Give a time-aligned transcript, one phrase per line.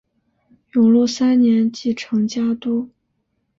[0.71, 2.89] 永禄三年继承家督。